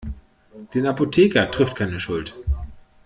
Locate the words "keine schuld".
1.77-2.33